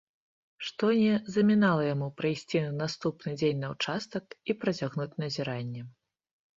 Што 0.69 0.85
не 1.01 1.17
замінала 1.35 1.83
яму 1.93 2.09
прыйсці 2.23 2.63
на 2.65 2.73
наступны 2.81 3.37
дзень 3.39 3.63
на 3.67 3.73
ўчастак 3.77 4.25
і 4.51 4.61
працягнуць 4.61 5.11
назіранне. 5.25 5.91